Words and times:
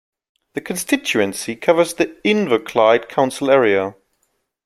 The 0.55 0.61
constituency 0.61 1.55
covers 1.55 1.93
the 1.93 2.07
Inverclyde 2.25 3.07
council 3.07 3.51
area. 3.51 3.93